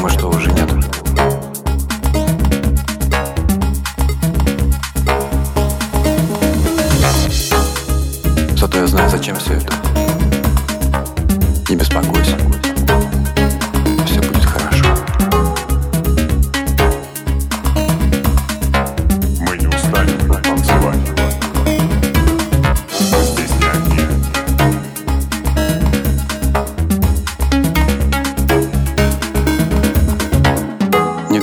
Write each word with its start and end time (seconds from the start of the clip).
Артема 0.00 0.08
что, 0.08 0.28
уже 0.30 0.50
нету? 0.52 0.80
Зато 8.56 8.78
я 8.78 8.86
знаю, 8.86 9.10
зачем 9.10 9.36
все 9.36 9.54
это. 9.54 9.74
Не 11.68 11.76
беспокойся. 11.76 12.36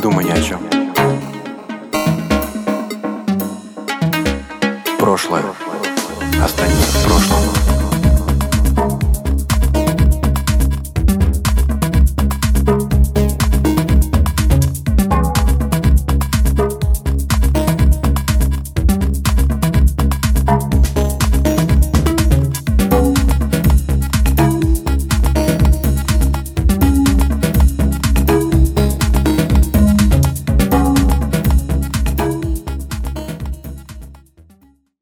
думай 0.08 0.24
ни 0.24 0.32
о 0.32 0.42
чем. 0.42 0.62
Прошлое 4.98 5.44
останется 6.42 6.98
в 7.00 7.04
прошлом. 7.04 7.37